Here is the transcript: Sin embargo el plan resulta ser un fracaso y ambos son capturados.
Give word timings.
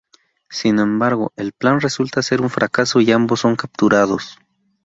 Sin 0.49 0.79
embargo 0.79 1.31
el 1.35 1.53
plan 1.53 1.79
resulta 1.79 2.23
ser 2.23 2.41
un 2.41 2.49
fracaso 2.49 3.01
y 3.01 3.11
ambos 3.11 3.41
son 3.41 3.55
capturados. 3.55 4.35